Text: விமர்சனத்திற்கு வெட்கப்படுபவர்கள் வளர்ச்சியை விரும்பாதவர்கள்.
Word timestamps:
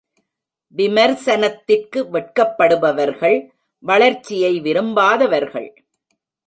விமர்சனத்திற்கு 0.77 1.99
வெட்கப்படுபவர்கள் 2.13 3.37
வளர்ச்சியை 3.83 4.59
விரும்பாதவர்கள். 4.59 5.69